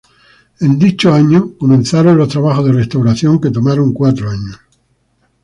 En 0.61 0.79
dicho 0.79 1.13
año 1.13 1.51
comenzaron 1.59 2.17
los 2.17 2.27
trabajos 2.29 2.65
de 2.65 2.71
restauración, 2.71 3.39
que 3.39 3.51
tomaron 3.51 3.93
cuatro 3.93 4.31
años. 4.31 4.57